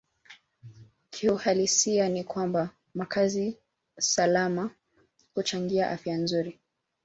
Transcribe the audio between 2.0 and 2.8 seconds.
ni kwamba